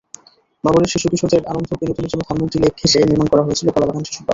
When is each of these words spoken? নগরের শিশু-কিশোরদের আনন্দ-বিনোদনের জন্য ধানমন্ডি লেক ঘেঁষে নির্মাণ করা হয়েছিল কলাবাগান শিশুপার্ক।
নগরের 0.63 0.91
শিশু-কিশোরদের 0.93 1.47
আনন্দ-বিনোদনের 1.47 2.11
জন্য 2.11 2.23
ধানমন্ডি 2.27 2.57
লেক 2.59 2.73
ঘেঁষে 2.79 2.99
নির্মাণ 3.01 3.27
করা 3.29 3.45
হয়েছিল 3.45 3.67
কলাবাগান 3.71 4.03
শিশুপার্ক। 4.05 4.29